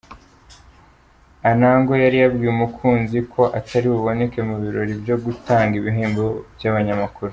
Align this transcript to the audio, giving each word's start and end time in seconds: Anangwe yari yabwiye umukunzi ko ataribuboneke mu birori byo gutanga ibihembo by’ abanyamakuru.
Anangwe 1.49 1.95
yari 2.03 2.17
yabwiye 2.19 2.49
umukunzi 2.55 3.17
ko 3.31 3.41
ataribuboneke 3.59 4.39
mu 4.49 4.55
birori 4.63 4.93
byo 5.01 5.15
gutanga 5.25 5.73
ibihembo 5.77 6.25
by’ 6.55 6.65
abanyamakuru. 6.71 7.29